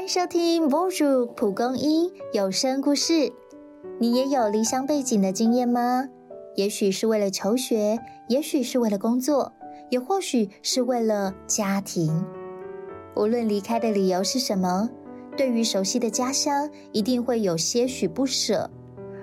[0.00, 3.30] 欢迎收听《b o j 蒲公英有声故事。
[3.98, 6.08] 你也有离乡背景的经验吗？
[6.56, 9.52] 也许是为了求学，也许是为了工作，
[9.90, 12.24] 也或许是为了家庭。
[13.14, 14.88] 无论离开的理由是什么，
[15.36, 18.70] 对于熟悉的家乡，一定会有些许不舍；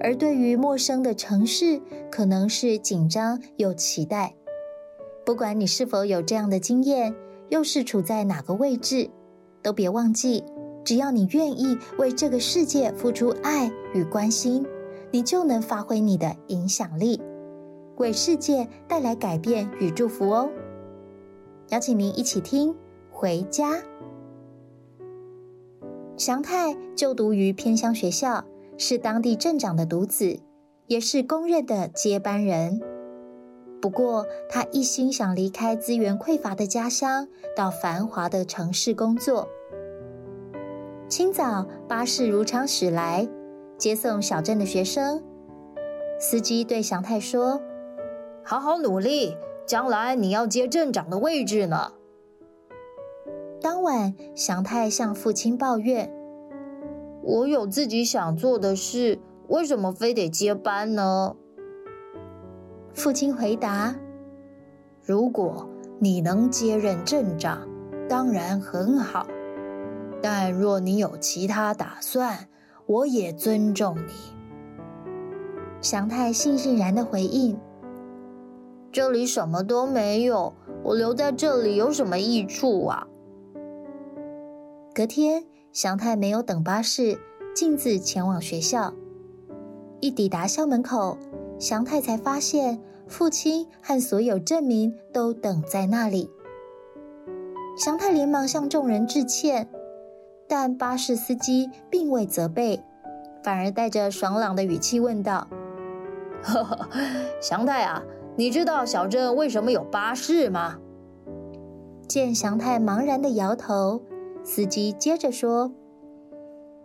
[0.00, 4.34] 而对于陌生的城市，可能是紧张又期待。
[5.26, 7.14] 不管你是否有这样的经验，
[7.50, 9.10] 又是处在哪个位置。
[9.62, 10.42] 都别忘记，
[10.84, 14.66] 只要你愿意为这个世界付出爱与关心，
[15.10, 17.20] 你就能发挥你的影响力，
[17.96, 20.50] 为世界带来改变与祝福哦。
[21.68, 22.70] 邀请您一起听
[23.10, 23.72] 《回家》。
[26.16, 28.44] 祥太就读于偏乡学校，
[28.76, 30.40] 是当地镇长的独子，
[30.86, 32.80] 也是公认的接班人。
[33.80, 39.48] 不过，他一心想离开资源匮乏的家乡，到繁华的城市工作。
[41.12, 43.28] 清早，巴士如常驶来，
[43.76, 45.22] 接送小镇的学生。
[46.18, 47.60] 司机对祥太说
[48.42, 51.92] ：“好好努力，将来你要接镇长的位置呢。”
[53.60, 56.10] 当晚，祥太向父亲抱怨
[57.22, 59.18] ：“我有自己想做的事，
[59.48, 61.36] 为什么非得接班呢？”
[62.96, 63.94] 父亲回答
[65.04, 65.68] ：“如果
[65.98, 67.68] 你能接任镇长，
[68.08, 69.26] 当然很好；
[70.22, 72.48] 但若你有其他打算，
[72.86, 74.12] 我也尊重你。”
[75.82, 77.58] 祥太悻悻然的回应
[78.92, 83.08] ：“这里什么都没有，我留在这里有什么益处啊？”
[84.94, 87.18] 隔天，祥太没有等巴士，
[87.54, 88.94] 径自前往学校。
[90.00, 91.18] 一抵达校门口。
[91.58, 96.28] 祥太才发现，父亲和所有镇民都等在那里。
[97.76, 99.68] 祥太连忙向众人致歉，
[100.48, 102.82] 但巴士司机并未责备，
[103.42, 105.48] 反而带着爽朗的语气问道
[106.42, 106.88] ：“呵呵，
[107.40, 108.02] 祥太啊，
[108.36, 110.78] 你知道小镇为什么有巴士吗？”
[112.06, 114.02] 见祥太茫然的摇头，
[114.44, 115.72] 司机接着说：“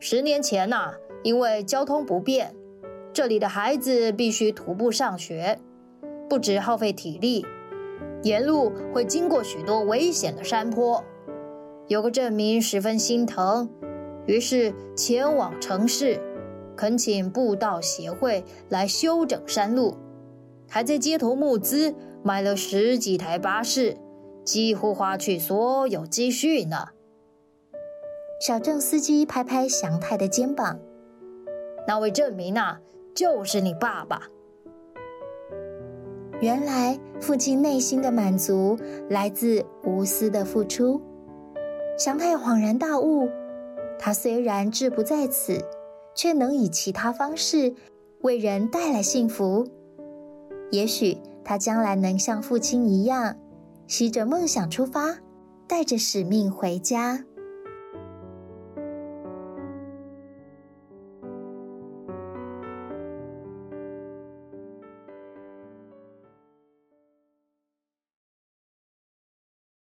[0.00, 2.54] 十年前呐，因为交通不便。”
[3.12, 5.58] 这里的孩子必须徒步上学，
[6.28, 7.44] 不止耗费体力，
[8.22, 11.02] 沿路会经过许多危险的山坡。
[11.90, 13.68] 有个镇民十分心疼，
[14.24, 16.20] 于是前往城市，
[16.76, 19.96] 恳请步道协会来修整山路，
[20.68, 21.92] 还在街头募资
[22.22, 23.96] 买了十几台巴士，
[24.44, 26.90] 几乎花去所有积蓄呢。
[28.40, 30.78] 小郑司机拍拍祥太的肩膀
[31.88, 32.80] ：“那位镇民啊。”
[33.12, 34.28] 就是你爸爸。
[36.40, 38.78] 原来父亲内心的满足
[39.08, 41.02] 来自无私的付出。
[42.00, 43.28] 祥太恍然大悟，
[43.98, 45.62] 他虽然志不在此，
[46.14, 47.74] 却能以其他方式
[48.22, 49.68] 为人带来幸福。
[50.70, 53.36] 也许他将来能像父亲一样，
[53.86, 55.18] 携着梦想出发，
[55.68, 57.22] 带着使命回家。